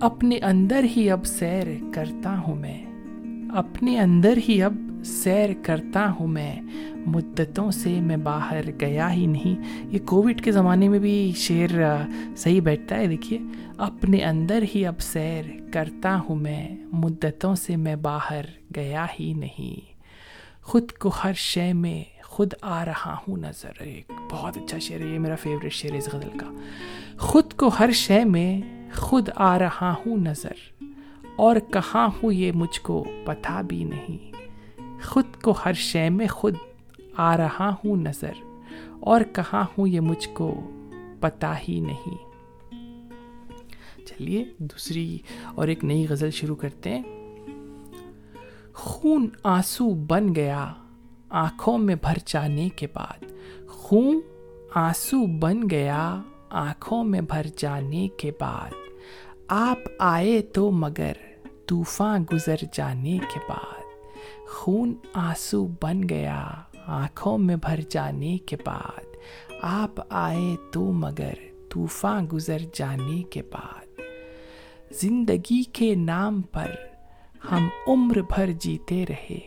اپنے 0.00 0.38
اندر 0.38 0.84
ہی 0.96 1.10
اب 1.10 1.26
سیر 1.26 1.66
کرتا 1.94 2.38
ہوں 2.38 2.54
میں۔ 2.54 2.86
اپنے 3.54 3.98
اندر 3.98 4.38
ہی 4.48 4.62
اب 4.62 4.74
سیر 5.04 5.50
کرتا 5.62 6.12
ہوں 6.20 6.26
میں۔ 6.26 6.60
مدتوں 7.06 7.70
سے 7.70 8.00
میں 8.00 8.16
باہر 8.16 8.60
گیا 8.80 9.12
ہی 9.12 9.26
نہیں۔ 9.26 9.84
یہ 9.90 9.98
کووڈ 10.04 10.40
کے 10.40 10.52
زمانے 10.52 10.88
میں 10.88 10.98
بھی 10.98 11.32
شعر 11.36 11.96
صحیح 12.36 12.60
بیٹھتا 12.60 12.96
ہے، 12.96 13.06
دیکھیے۔ 13.06 13.38
اپنے 13.78 14.18
اندر 14.18 14.64
ہی 14.74 14.86
اب 14.86 15.00
سیر 15.00 15.44
کرتا 15.72 16.20
ہوں 16.28 16.36
میں۔ 16.36 16.76
مدتوں 16.92 17.54
سے 17.54 17.76
میں 17.76 17.96
باہر 17.96 18.44
گیا 18.76 19.06
ہی 19.20 19.34
نہیں۔ 19.34 19.95
خود 20.66 20.92
کو 20.92 21.08
ہر 21.08 21.32
شے 21.32 21.72
میں 21.72 22.02
خود 22.24 22.54
آ 22.62 22.84
رہا 22.84 23.14
ہوں 23.28 23.36
نظر۔ 23.36 23.80
ایک 23.80 24.12
بہت 24.30 24.56
اچھا 24.56 24.78
شعر 24.78 25.00
ہے، 25.00 25.06
یہ 25.06 25.18
میرا 25.18 25.34
فیوریٹ 25.34 25.72
شعر 25.72 25.92
ہے 25.92 25.98
اس 25.98 26.08
غزل 26.12 26.38
کا۔ 26.38 26.46
خود 27.18 27.52
کو 27.52 27.68
ہر 27.68 27.90
شے 27.90 28.24
میں 28.24 28.60
خود 28.96 29.28
آ 29.36 29.58
رہا 29.58 29.94
ہوں 30.06 30.16
نظر، 30.16 30.84
اور 31.36 31.56
کہاں 31.72 32.08
ہوں 32.08 32.32
یہ 32.32 32.52
مجھ 32.52 32.80
کو 32.80 33.04
پتہ 33.24 33.62
بھی 33.62 33.84
نہیں۔ 33.84 34.32
خود 35.04 35.36
کو 35.42 35.54
ہر 35.64 35.72
شے 35.72 36.08
میں 36.08 36.26
خود 36.26 36.54
آ 37.16 37.36
رہا 37.36 37.74
ہوں 37.84 37.96
نظر، 37.96 38.44
اور 39.00 39.20
کہاں 39.32 39.64
ہوں 39.78 39.88
یہ 39.88 40.00
مجھ 40.00 40.28
کو 40.28 40.54
پتہ 41.20 41.54
ہی 41.68 41.80
نہیں۔ 41.80 42.16
چلیے، 44.06 44.44
دوسری 44.58 45.18
اور 45.54 45.68
ایک 45.68 45.84
نئی 45.84 46.06
غزل 46.08 46.30
شروع 46.30 46.56
کرتے 46.56 46.90
ہیں۔ 46.90 47.15
خون 48.78 49.28
آنسو 49.44 49.94
بن 49.94 50.34
گیا 50.34 50.72
آنکھوں 51.28 51.78
میں 51.78 51.94
بھر 51.94 52.16
جانے 52.26 52.68
کے 52.68 52.86
بعد۔ 52.94 53.24
خون 53.68 54.20
آنسو 54.74 55.26
بن 55.26 55.70
گیا 55.70 56.22
آنکھوں 56.50 57.04
میں 57.04 57.20
بھر 57.20 57.46
جانے 57.56 58.08
کے 58.16 58.30
بعد۔ 58.40 58.70
آپ 59.48 59.78
آئے 59.98 60.42
تو 60.42 60.70
مگر 60.70 61.12
طوفان 61.66 62.24
گزر 62.32 62.56
جانے 62.72 63.18
کے 63.18 63.40
بعد۔ 63.48 63.82
خون 64.48 64.94
آنسو 65.14 65.66
بن 65.82 66.08
گیا 66.08 66.48
آنکھوں 66.86 67.38
میں 67.38 67.56
بھر 67.56 67.80
جانے 67.88 68.38
کے 68.38 68.56
بعد۔ 68.66 69.16
آپ 69.62 70.00
آئے 70.08 70.56
تو 70.72 70.92
مگر 70.92 71.34
طوفان 71.68 72.26
گزر 72.32 72.58
جانے 72.72 73.22
کے 73.22 73.42
بعد۔ 73.42 74.00
زندگی 74.92 75.62
کے 75.62 75.94
نام 75.94 76.42
پر 76.42 76.70
ہم 77.50 77.68
عمر 77.86 78.18
بھر 78.20 78.52
جیتے 78.52 79.04
رہے۔ 79.08 79.38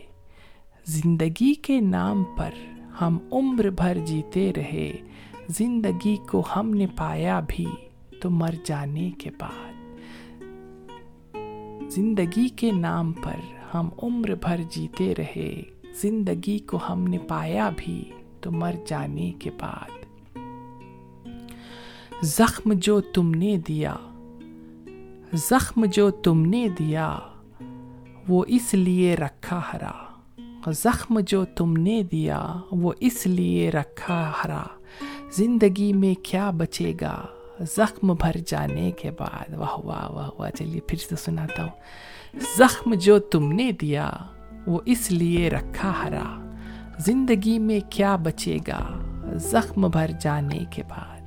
زندگی 0.84 1.54
کے 1.54 1.80
نام 1.80 2.24
پر 2.24 2.50
ہم 3.00 3.18
عمر 3.32 3.70
بھر 3.70 3.98
جیتے 4.04 4.52
رہے۔ 4.56 4.92
زندگی 5.48 6.16
کو 6.16 6.42
ہم 6.56 6.70
نے 6.70 6.86
پایا 6.96 7.40
بھی 7.48 7.66
تو 8.20 8.30
مر 8.30 8.54
جانے 8.64 9.10
کے 9.18 9.30
بعد۔ 9.30 9.72
زندگی 11.90 12.48
کے 12.48 12.70
نام 12.72 13.12
پر 13.12 13.36
ہم 13.74 13.88
عمر 14.02 14.34
بھر 14.34 14.60
جیتے 14.70 15.14
رہے۔ 15.18 15.62
زندگی 15.92 16.58
کو 16.58 16.78
ہم 16.90 17.04
نے 17.04 17.18
پایا 17.18 17.70
بھی 17.76 18.04
تو 18.40 18.52
مر 18.52 18.74
جانے 18.86 19.32
کے 19.38 19.50
بعد۔ 19.50 19.90
زخم 22.22 22.72
جو 22.72 23.00
تم 23.00 23.30
نے 23.30 23.56
دیا۔ 23.68 23.96
زخم 25.32 25.84
جو 25.84 26.10
تم 26.10 26.46
نے 26.46 26.68
دیا۔ 26.78 27.18
وہ 28.30 28.44
اس 28.48 28.74
لیے 28.74 29.16
رکھا 29.16 29.60
ہرا۔ 29.72 29.90
زخم 30.72 31.20
جو 31.20 31.44
تم 31.44 31.72
نے 31.76 32.02
دیا، 32.02 32.52
وہ 32.72 32.92
اس 33.00 33.26
لیے 33.26 33.70
رکھا 33.70 34.32
ہرا۔ 34.44 34.62
زندگی 35.32 35.92
میں 35.92 36.24
کیا 36.24 36.50
بچے 36.50 36.92
گا؟ 37.00 37.26
زخم 37.60 38.14
بھر 38.14 38.36
جانے 38.46 38.90
کے 38.90 39.10
بعد۔ 39.10 39.54
واہ 39.54 39.86
واہ 39.86 40.10
واہ 40.10 40.30
واہ، 40.38 40.50
چلیے 40.50 40.80
پھر 40.80 40.98
سے 40.98 41.16
سناتا 41.16 41.62
ہوں۔ 41.62 41.70
زخم 42.56 42.94
جو 42.94 43.18
تم 43.18 43.52
نے 43.52 43.72
دیا، 43.72 44.10
وہ 44.66 44.80
اس 44.84 45.10
لیے 45.10 45.50
رکھا 45.50 45.92
ہرا۔ 46.02 46.56
زندگی 46.98 47.58
میں 47.58 47.80
کیا 47.90 48.16
بچے 48.16 48.56
گا؟ 48.68 48.86
زخم 49.34 49.88
بھر 49.88 50.10
جانے 50.20 50.64
کے 50.70 50.82
بعد۔ 50.82 51.20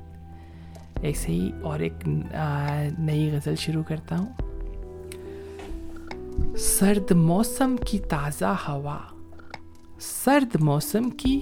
ایسے 1.02 1.32
ہی 1.32 1.50
اور 1.62 1.80
ایک 1.80 2.08
نئی 2.98 3.30
غزل 3.32 3.56
شروع 3.56 3.82
کرتا 3.82 4.18
ہوں۔ 4.18 4.43
سرد 6.58 7.12
موسم 7.12 7.76
کی 7.86 7.98
تازہ 7.98 8.54
ہوا۔ 8.68 8.98
سرد 10.00 10.56
موسم 10.60 11.10
کی 11.10 11.40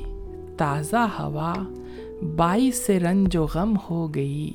تازہ 0.58 1.08
ہوا۔ 1.18 1.54
بائی 2.36 2.72
سے 2.72 3.00
رنج 3.00 3.36
و 3.36 3.44
غم 3.44 3.76
ہو 3.90 4.14
گئی۔ 4.14 4.52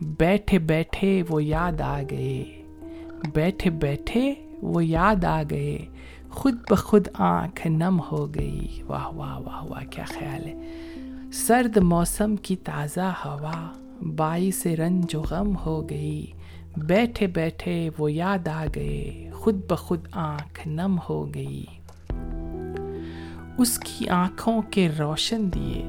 بیٹھے 0.00 0.58
بیٹھے 0.58 1.22
وہ 1.28 1.44
یاد 1.44 1.80
آ 1.80 2.02
گئے۔ 2.10 2.44
بیٹھے 3.34 3.70
بیٹھے 3.70 4.34
وہ 4.62 4.84
یاد 4.84 5.24
آ 5.24 5.42
گئے۔ 5.50 5.78
خود 6.30 6.54
بخود 6.70 7.08
آنکھ 7.14 7.66
نم 7.66 8.00
ہو 8.12 8.34
گئی۔ 8.34 8.82
واہ 8.86 9.08
واہ 9.08 9.38
واہ 9.38 9.64
واہ، 9.64 9.84
کیا 9.90 10.04
خیال 10.06 10.46
ہے۔ 10.46 10.72
سرد 11.32 11.76
موسم 11.76 12.36
کی 12.36 12.56
تازہ 12.56 13.12
ہوا۔ 13.24 13.72
بائی 14.16 14.50
سے 14.50 14.76
رنج 14.76 15.14
و 15.14 15.20
غم 15.20 15.56
ہو 15.66 15.90
گئی۔ 15.90 16.26
بیٹھے 16.76 17.26
بیٹھے 17.26 17.90
وہ 17.98 18.12
یاد 18.12 18.48
آ 18.48 18.64
گئے، 18.74 19.30
خود 19.34 19.54
بخود 19.68 20.08
آنکھ 20.12 20.68
نم 20.68 20.98
ہو 21.08 21.34
گئی۔ 21.34 21.64
اس 23.58 23.78
کی 23.78 24.08
آنکھوں 24.08 24.62
کے 24.62 24.88
روشن 24.98 25.48
دیے، 25.54 25.82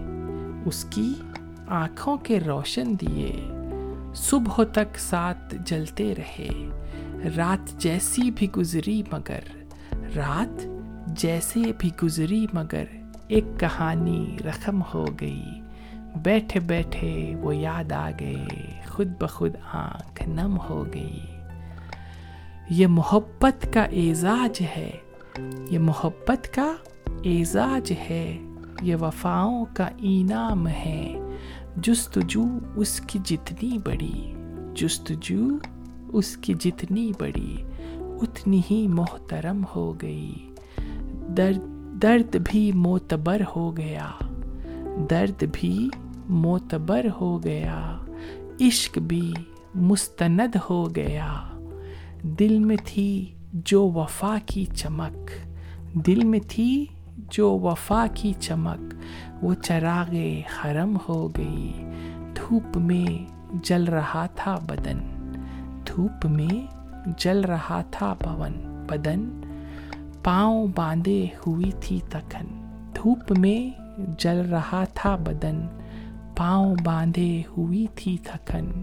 اس 0.65 0.85
کی 0.89 1.13
آنکھوں 1.67 2.17
کے 2.17 2.39
روشن 2.39 2.93
دیے۔ 3.01 3.47
صبح 4.15 4.63
تک 4.71 4.99
ساتھ 4.99 5.55
جلتے 5.65 6.13
رہے، 6.15 6.49
رات 7.37 7.79
جیسی 7.79 8.31
بھی 8.31 8.47
گزری 8.57 9.03
مگر، 9.11 9.39
رات 10.15 10.67
جیسے 11.07 11.61
بھی 11.79 11.89
گزری 12.03 12.47
مگر 12.53 12.83
ایک 13.27 13.45
کہانی 13.59 14.37
رقم 14.45 14.81
ہو 14.93 15.05
گئی۔ 15.21 15.45
بیٹھے 16.15 16.59
بیٹھے 16.59 17.35
وہ 17.39 17.55
یاد 17.55 17.91
آ 17.91 18.11
گئے۔ 18.19 18.47
خود 18.97 19.07
بخود 19.19 19.55
آنکھ 19.73 20.29
نم 20.29 20.57
ہو 20.69 20.85
گئی۔ 20.93 21.19
یہ 22.69 22.87
محبت 22.87 23.67
کا 23.73 23.83
اعزاز 23.83 24.61
ہے۔ 24.61 24.91
یہ 25.69 25.79
محبت 25.79 26.55
کا 26.55 26.73
اعزاز 27.25 27.91
ہے۔ 27.91 28.37
یہ 28.81 28.95
وفاؤں 28.95 29.65
کا 29.73 29.89
انعام 29.97 30.67
ہے۔ 30.67 31.19
جستجو 31.75 32.43
اس 32.75 32.99
کی 32.99 33.19
جتنی 33.25 33.77
بڑی۔ 33.85 34.33
جستجو 34.75 35.57
اس 36.07 36.37
کی 36.37 36.53
جتنی 36.53 37.11
بڑی۔ 37.19 37.57
اتنی 37.97 38.61
ہی 38.71 38.87
محترم 38.87 39.63
ہو 39.75 39.93
گئی۔ 40.01 40.53
درد 41.37 41.61
درد 42.01 42.35
بھی 42.49 42.71
معتبر 42.71 43.41
ہو 43.55 43.77
گیا۔ 43.77 44.07
درد 45.09 45.43
بھی 45.53 45.89
معتبر 46.29 47.05
ہو 47.21 47.43
گیا۔ 47.43 47.97
عشق 48.61 48.97
بھی 48.97 49.33
مستند 49.75 50.55
ہو 50.69 50.95
گیا۔ 50.95 51.33
دل 52.23 52.59
میں 52.59 52.77
تھی 52.85 53.33
جو 53.53 53.89
وفا 53.89 54.37
کی 54.45 54.65
چمک۔ 54.65 55.29
دل 55.93 56.25
میں 56.25 56.39
تھی 56.47 56.85
جو 57.31 57.59
وفا 57.59 58.05
کی 58.13 58.33
چمک۔ 58.39 58.93
وہ 59.41 59.53
چراغ 59.53 60.15
حرم 60.55 60.97
ہو 61.09 61.27
گئی۔ 61.27 61.73
دھوپ 62.35 62.77
میں 62.77 63.25
جل 63.63 63.83
رہا 63.83 64.25
تھا 64.25 64.59
بدن۔ 64.67 64.97
دھوپ 65.87 66.25
میں 66.25 66.67
جل 67.17 67.41
رہا 67.43 67.81
تھا 67.91 68.13
پون 68.13 68.85
بدن۔ 68.89 69.41
پاؤں 70.23 70.67
باندھے 70.75 71.27
ہوئی 71.47 71.71
تھی 71.81 71.99
تکن 72.09 72.45
دھوپ 72.95 73.31
میں 73.31 73.81
جل 74.17 74.37
رہا 74.37 74.83
تھا 74.93 75.15
بدن۔ 75.15 75.67
پاؤں 76.37 76.75
باندھے 76.83 77.41
ہوئی 77.57 77.85
تھی 77.95 78.17
تھکن۔ 78.17 78.81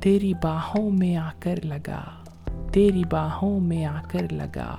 تیری 0.00 0.32
باہوں 0.42 0.90
میں 0.90 1.16
آ 1.16 1.30
کر 1.40 1.54
لگا۔ 1.64 2.04
تیری 2.72 3.02
باہوں 3.10 3.60
میں 3.60 3.84
آ 3.84 4.02
کر 4.08 4.32
لگا۔ 4.32 4.76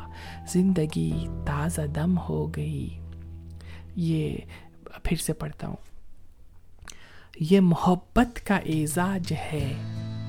زندگی 0.48 1.27
تازہ 1.46 1.82
دم 1.82 2.17
ہو 2.29 2.55
گئی۔ 2.55 3.00
یہ 3.96 4.38
پھر 5.03 5.17
سے 5.17 5.34
پڑھتا 5.34 5.67
ہوں۔ 5.67 5.75
یہ 7.39 7.60
محبت 7.60 8.46
کا 8.48 8.55
اعزاز 8.55 9.32
ہے۔ 9.32 9.74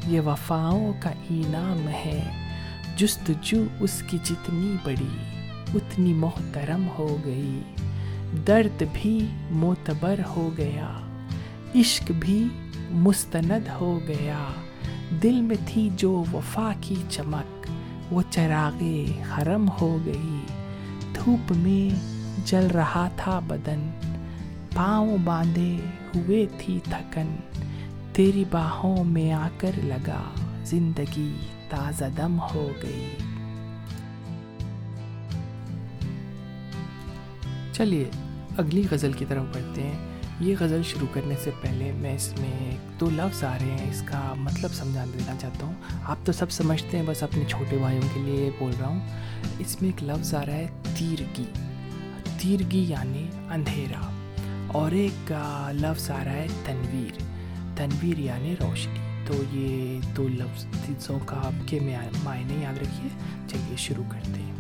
یہ 0.07 0.21
وفاؤں 0.21 0.93
کا 1.01 1.11
انعام 1.11 1.89
ہے۔ 1.89 2.51
جستجو 2.97 3.65
اس 3.81 4.03
کی 4.07 4.19
جتنی 4.25 4.77
بڑی، 4.85 5.43
اتنی 5.75 6.15
محترم 6.15 6.87
ہو 6.99 7.17
گئی۔ 7.25 7.63
درد 8.47 8.83
بھی 8.93 9.27
معتبر 9.51 10.21
ہو 10.37 10.51
گیا۔ 10.57 11.04
عشق 11.75 12.11
بھی 12.11 12.49
مستند 12.91 13.69
ہو 13.81 14.01
گیا۔ 14.09 14.39
دل 15.23 15.41
میں 15.41 15.57
تھی 15.67 15.91
جو 15.97 16.25
وفا 16.33 16.73
کی 16.81 16.95
چمک، 17.11 17.67
وہ 18.13 18.23
چراغ 18.31 18.85
حرم 19.33 19.69
ہو 19.81 19.99
گئی۔ 20.07 20.41
دھوپ 21.15 21.53
میں 21.57 21.95
جل 22.45 22.67
رہا 22.67 23.09
تھا 23.17 23.39
بدن، 23.39 23.91
پاؤں 24.75 25.19
باندھے 25.25 25.77
ہوئے 26.17 26.47
تھی 26.59 26.81
تھکن۔ 26.85 27.37
تیری 28.13 28.45
باہوں 28.51 29.05
میں 29.05 29.33
آ 29.33 29.49
کر 29.59 29.71
لگا 29.85 30.23
زندگی 30.65 31.33
تازہ 31.69 32.05
دم 32.17 32.41
ہو 32.55 32.69
گئی۔ 32.83 33.09
چلیے، 37.73 38.11
اگلی 38.57 38.87
غزل 38.91 39.13
کی 39.13 39.25
طرف 39.29 39.45
بڑھتے 39.55 39.83
ہیں۔ 39.83 40.14
یہ 40.41 40.55
غزل 40.61 40.83
شروع 40.83 41.07
کرنے 41.13 41.35
سے 41.45 41.51
پہلے 41.61 41.93
میں 41.93 42.15
اس 42.15 42.35
میں 42.41 42.77
دو 43.01 43.11
لفظ 43.11 43.45
آ 43.45 43.59
رہے 43.59 43.71
ہیں، 43.71 43.91
اس 43.91 44.03
کا 44.07 44.35
مطلب 44.37 44.75
سمجھا 44.75 45.05
دینا 45.05 45.33
چاہتا 45.41 45.67
ہوں۔ 45.67 45.75
آپ 46.05 46.17
تو 46.25 46.33
سب 46.33 46.51
سمجھتے 46.51 46.97
ہیں، 46.97 47.05
بس 47.07 47.23
اپنے 47.23 47.45
چھوٹے 47.49 47.77
بھائیوں 47.77 48.09
کے 48.15 48.21
لیے 48.21 48.51
بول 48.59 48.73
رہا 48.81 48.89
ہوں۔ 48.89 49.01
اس 49.59 49.83
میں 49.83 49.91
ایک 49.91 50.11
لفظ 50.11 50.35
آ 50.35 50.47
رہا 50.47 50.53
ہے، 50.53 50.67
تیرگی۔ 50.99 51.45
تیرگی 52.39 52.85
یعنی 52.89 53.29
اندھیرا۔ 53.51 54.11
اور 54.73 54.91
ایک 54.91 55.33
لفظ 55.73 56.11
آ 56.11 56.25
رہا 56.25 56.33
ہے، 56.33 56.47
تنویر۔ 56.65 57.19
تنویر 57.77 58.19
یعنی 58.19 58.55
روشنی۔ 58.61 59.01
تو 59.27 59.57
یہ 59.57 60.01
دو 60.17 60.29
لفظوں 60.29 61.19
کا 61.27 61.37
آپ 61.37 61.69
کے 61.69 61.81
معنی 62.25 62.63
یاد 62.63 62.79
رکھیے۔ 62.79 63.09
چلیے 63.49 63.77
شروع 63.77 64.05
کرتے 64.09 64.41
ہیں۔ 64.41 64.53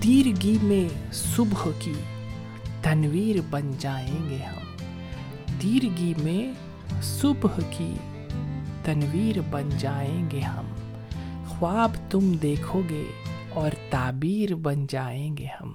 تیرگی 0.00 0.58
میں 0.62 1.12
صبح 1.12 1.68
کی 1.78 1.92
تنویر 2.82 3.36
بن 3.50 3.70
جائیں 3.78 4.30
گے 4.30 4.36
ہم۔ 4.36 4.76
تیرگی 5.58 6.14
میں 6.18 6.52
صبح 7.02 7.60
کی 7.70 7.94
تنویر 8.84 9.40
بن 9.50 9.68
جائیں 9.78 10.30
گے 10.30 10.40
ہم۔ 10.40 10.66
خواب 11.48 11.90
تم 12.10 12.32
دیکھو 12.32 12.82
گے 12.90 13.04
اور 13.48 13.70
تعبیر 13.90 14.54
بن 14.54 14.86
جائیں 14.88 15.36
گے 15.36 15.46
ہم۔ 15.60 15.72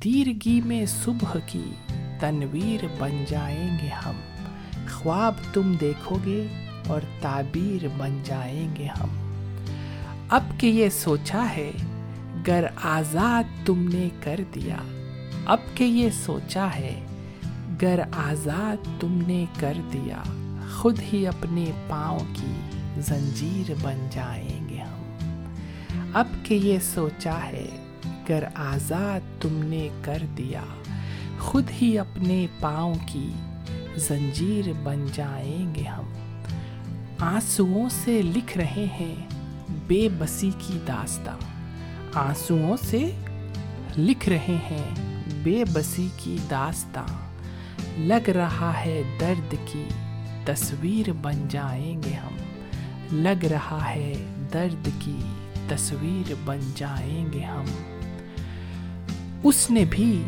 تیرگی 0.00 0.60
میں 0.64 0.86
صبح 0.86 1.36
کی 1.46 1.72
تنویر 2.20 2.84
بن 2.98 3.24
جائیں 3.28 3.78
گے 3.82 3.88
ہم۔ 3.88 4.14
خواب 4.94 5.34
تم 5.52 5.74
دیکھو 5.80 6.18
گے 6.26 6.46
اور 6.86 7.00
تعبیر 7.20 7.86
بن 7.96 8.22
جائیں 8.24 8.76
گے 8.78 8.86
ہم۔ 8.86 9.08
اب 10.28 10.42
کہ 10.58 10.66
یہ 10.66 10.88
سوچا 10.88 11.46
ہے، 11.56 11.70
گر 12.46 12.64
آزاد 12.82 13.66
تم 13.66 13.88
نے 13.92 14.08
کر 14.20 14.40
دیا۔ 14.54 14.76
اب 15.46 15.58
کہ 15.74 15.84
یہ 15.84 16.10
سوچا 16.10 16.68
ہے، 16.76 17.00
گر 17.82 17.98
آزاد 18.12 19.00
تم 19.00 19.22
نے 19.26 19.44
کر 19.60 19.72
دیا، 19.92 20.22
خود 20.74 20.98
ہی 21.12 21.26
اپنے 21.26 21.64
پاؤں 21.88 22.18
کی 22.18 22.52
زنجیر 23.00 23.72
بن 23.82 24.08
جائیں 24.10 24.68
گے 24.68 24.78
ہم۔ 24.78 25.02
اب 26.14 26.26
کہ 26.42 26.54
یہ 26.54 26.78
سوچا 26.94 27.38
ہے، 27.46 27.66
گر 28.28 28.44
آزاد 28.54 29.42
تم 29.42 29.60
نے 29.64 29.88
کر 30.02 30.22
دیا، 30.38 30.62
خود 31.38 31.64
ہی 31.82 31.98
اپنے 31.98 32.46
پاؤں 32.60 32.94
کی 33.06 33.30
زنجیر 33.96 34.72
بن 34.82 35.04
جائیں 35.14 35.74
گے 35.74 35.82
ہم۔ 35.82 36.12
آنسوؤں 37.18 37.88
سے 37.88 38.22
لکھ 38.22 38.58
رہے 38.58 38.86
ہیں 39.00 39.14
بے 39.86 40.08
بسی 40.18 40.50
کی 40.58 40.78
داستہ 40.88 41.30
آنسوؤں 42.14 42.76
سے 42.76 43.10
لکھ 43.98 44.28
رہے 44.28 44.56
ہیں 44.70 45.13
بے 45.44 45.64
بسی 45.72 46.08
کی 46.16 46.36
داستان 46.50 47.34
لگ 48.08 48.28
رہا 48.28 48.72
ہے 48.86 49.02
درد 49.20 49.54
کی 49.72 49.84
تصویر 50.44 51.12
بن 51.12 51.48
جائیں 51.48 52.02
گے 52.02 52.12
ہم۔ 52.12 52.36
لگ 53.12 53.44
رہا 53.44 53.90
ہے 53.94 54.12
درد 54.52 54.88
کی 54.98 55.18
تصویر 55.68 56.32
بن 56.44 56.58
جائیں 56.74 57.26
گے 57.32 57.44
ہم۔ 57.44 57.64
اس 59.42 59.70
نے 59.70 59.84
بھی 59.90 60.22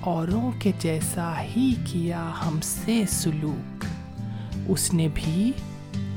اوروں 0.00 0.50
کے 0.58 0.72
جیسا 0.78 1.42
ہی 1.56 1.74
کیا 1.84 2.30
ہم 2.46 2.58
سے 2.62 3.04
سلوک۔ 3.08 3.84
اس 4.68 4.94
نے 4.94 5.08
بھی 5.14 5.52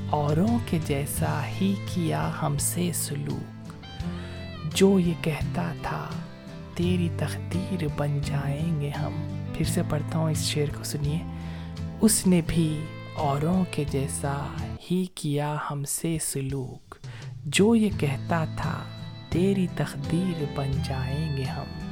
اوروں 0.10 0.58
کے 0.65 0.80
جیسا 0.88 1.41
ہی 1.62 1.73
کیا 1.93 2.32
ہم 2.41 2.56
سے 2.60 2.91
سلوک۔ 2.93 3.73
جو 4.76 5.00
یہ 5.00 5.13
کہتا 5.21 5.73
تھا 5.82 6.06
تیری 6.78 7.10
تقدیر 7.18 7.84
بن 7.98 8.20
جائیں 8.24 8.82
گے 8.82 8.90
ہم۔ 8.90 9.44
پھر 9.54 9.66
سے 9.66 9.82
پڑھتا 9.90 10.20
ہوں 10.20 10.32
اس 10.32 10.38
شعر 10.38 10.76
کو، 10.78 10.84
سنیے۔ 10.84 11.20
اس 12.02 12.28
نے 12.28 12.42
بھی 12.48 12.80
اوروں 13.16 13.66
کے 13.72 13.84
جیسا 13.92 14.46
ہی 14.92 15.06
کیا 15.16 15.56
ہم 15.72 15.84
سے 15.84 16.18
سلوک۔ 16.22 16.96
جو 17.46 17.76
یہ 17.76 17.90
کہتا 18.00 18.46
تھا، 18.58 18.84
تیری 19.30 19.68
تقدیر 19.76 20.44
بن 20.56 20.72
جائیں 20.86 21.38
گے 21.38 21.44
ہم۔ 21.44 21.90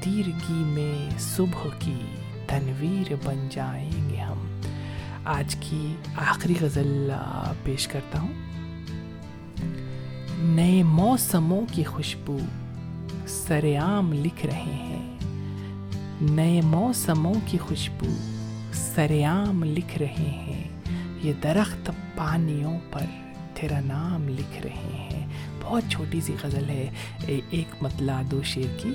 تیرگی 0.00 0.62
میں 0.64 1.18
صبح 1.18 1.66
کی 1.78 2.00
تنویر 2.46 3.12
بن 3.24 3.48
جائیں 3.50 4.10
گے 4.10 4.16
ہم۔ 4.16 4.60
آج 5.24 5.56
کی 5.60 5.94
آخری 6.16 6.54
غزل 6.60 7.12
پیش 7.62 7.88
کرتا 7.88 8.20
ہوں۔ 8.20 8.32
نئے 10.38 10.82
موسموں 10.82 11.62
کی 11.72 11.84
خوشبو۔ 11.84 12.38
سر 13.26 13.64
عام 13.78 14.12
لکھ 14.12 14.46
رہے 14.46 14.62
ہیں۔ 14.62 15.16
نئے 16.20 16.60
موسموں 16.60 17.34
کی 17.46 17.58
خوشبو 17.58 18.06
سر 18.72 19.10
عام 19.24 19.64
لکھ 19.64 19.98
رہے 19.98 20.14
ہیں۔ 20.18 20.64
یہ 21.22 21.32
درخت 21.42 21.90
پانیوں 22.16 22.78
پر 22.90 23.02
تیرا 23.54 23.80
نام 23.80 24.28
لکھ 24.28 24.66
رہے 24.66 25.08
ہیں۔ 25.10 25.26
بہت 25.62 25.82
چھوٹی 25.88 26.20
سی 26.20 26.34
غزل 26.42 26.68
ہے۔ 26.68 26.90
ایک 27.50 27.82
مطلع 27.82 28.22
دو 28.30 28.42
شیر 28.42 28.78
کی۔ 28.78 28.92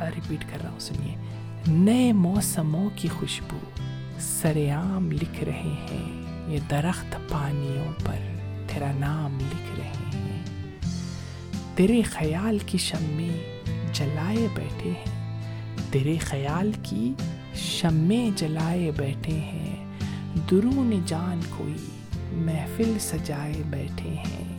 ریپیٹ 0.00 0.44
کر 0.50 0.58
رہا 0.62 0.70
ہوں، 0.70 0.78
سنیے۔ 0.78 1.14
نئے 1.66 2.12
موسموں 2.12 2.90
کی 2.96 3.08
خوشبو 3.08 3.58
سر 4.18 4.56
عام 4.56 5.12
لکھ 5.12 5.44
رہے 5.44 5.86
ہیں۔ 5.90 6.22
یہ 6.52 6.58
درخت 6.70 7.16
پانیوں 7.28 7.92
پر 8.04 8.36
تیرا 8.66 8.92
نام 8.92 9.38
لکھ 9.40 9.80
رہے 9.80 9.86
ہیں۔ 9.86 10.09
تیرے 11.80 12.02
خیال 12.02 12.58
کی 12.66 12.78
شمے 12.78 13.28
جلائے 13.92 14.46
بیٹھے 14.54 14.90
ہیں۔ 14.90 15.42
تیرے 15.90 16.18
خیال 16.18 16.72
کی 16.82 17.12
شمے 17.54 18.30
جلائے 18.36 18.90
بیٹھے 18.96 19.32
ہیں۔ 19.32 19.84
درون 20.50 21.00
جان 21.06 21.40
کوئی 21.56 21.74
محفل 22.32 22.96
سجائے 23.00 23.62
بیٹھے 23.70 24.10
ہیں۔ 24.10 24.58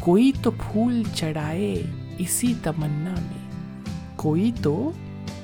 کوئی 0.00 0.32
تو 0.42 0.50
پھول 0.50 1.02
چڑھائے 1.14 1.82
اسی 2.18 2.54
تمنا 2.62 3.14
میں۔ 3.20 3.50
کوئی 4.16 4.52
تو 4.62 4.90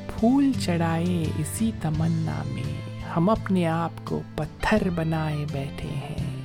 پھول 0.07 0.53
چڑھائے 0.61 1.25
اسی 1.39 1.71
تمنا 1.83 2.43
میں۔ 2.47 3.01
ہم 3.17 3.31
اپنے 3.31 3.67
آپ 3.67 3.93
کو 4.05 4.23
پتھر 4.35 4.91
بنائے 4.95 5.45
بیٹھے 5.53 5.89
ہیں۔ 5.89 6.43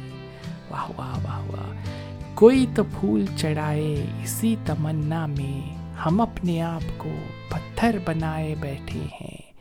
واہ 0.70 0.92
واہ 0.98 1.20
واہ 1.24 1.40
واہ۔ 1.40 1.99
کوئی 2.40 2.66
تو 2.76 2.84
پھول 2.84 3.26
چڑھائے 3.38 4.06
اسی 4.24 4.56
تمنا 4.66 5.26
میں 5.26 5.76
ہم 6.06 6.22
اپنے 6.22 6.62
آپ 6.62 6.82
کو 6.98 7.10
پتھر 7.50 7.98
بنائے 8.06 8.56
بیٹھے 8.60 9.00
ہیں۔ 9.00 9.52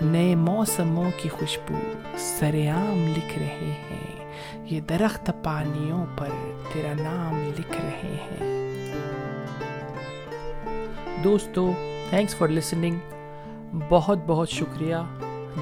نئے 0.00 0.34
موسموں 0.34 1.10
کی 1.16 1.28
خوشبو 1.28 1.74
سریام 2.16 3.12
لکھ 3.16 3.38
رہے 3.38 3.74
ہیں۔ 3.90 4.32
یہ 4.64 4.80
درخت 4.80 5.30
پانیوں 5.44 6.06
پر 6.16 6.28
تیرا 6.72 6.92
نام 7.02 7.50
لکھ 7.58 7.80
رہے 7.80 8.16
ہیں۔ 8.30 8.68
دوستو 11.24 11.72
تھینکس 12.10 12.36
فار 12.36 12.48
لسننگ 12.48 12.98
بہت 13.88 14.18
بہت 14.26 14.50
شکریہ۔ 14.50 14.96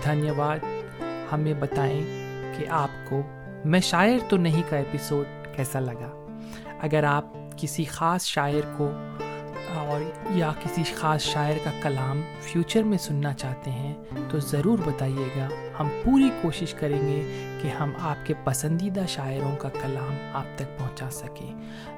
دھنیہ 0.05 0.33
واد۔ 0.37 0.59
ہمیں 1.33 1.55
بتائیں 1.55 2.05
کہ 2.59 2.65
آپ 2.69 3.11
کو 3.11 3.23
میں 3.65 3.81
شاعر 3.81 4.19
تو 4.29 4.37
نہیں 4.37 4.63
کا 4.69 4.77
ایپیسوڈ 4.77 5.57
کیسا 5.57 5.81
لگا؟ 5.81 6.28
اگر 6.81 7.05
آپ 7.05 7.25
کسی 7.57 7.85
خاص 7.85 8.25
شاعر 8.25 8.75
کو 8.77 8.91
اور 9.75 10.01
یا 10.31 10.53
کسی 10.63 10.83
خاص 10.95 11.21
شاعر 11.23 11.55
کا 11.65 11.71
کلام 11.83 12.21
فیوچر 12.41 12.83
میں 12.83 12.99
سننا 12.99 13.35
چاہتے 13.35 13.71
ہیں، 13.71 13.95
تو 14.29 14.39
ضرور 14.39 14.79
بتائیے 14.79 15.29
گا، 15.37 15.49
ہم 15.81 15.89
پوری 16.05 16.31
کوشش 16.43 16.75
کریں 16.75 17.01
گے 17.03 17.47
کہ 17.63 17.69
ہم 17.69 17.93
آپ 18.01 18.27
کے 18.27 18.35
پسندیدہ 18.45 19.05
شاعروں 19.09 19.57
کا 19.57 19.69
کلام 19.69 20.17
آپ 20.33 20.59
تک 20.59 20.79
پہنچا 20.79 21.11
سکیں۔ 21.11 21.55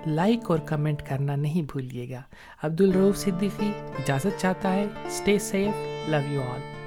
لائک 0.07 0.51
اور 0.51 0.59
کمنٹ 0.59 1.03
کرنا 1.09 1.37
نہیں 1.37 1.63
بھولیے 1.63 2.11
گا۔ 2.11 2.23
عبدالروف 2.63 3.17
صدیقی، 3.17 3.73
اجازت 3.79 4.41
چاہتا 4.41 4.73
ہے۔ 4.73 4.87
Stay 5.05 5.39
safe 5.39 6.09
love 6.09 6.33
you 6.33 6.41
all 6.41 6.80